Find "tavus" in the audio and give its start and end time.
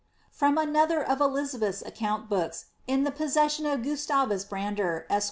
4.07-4.49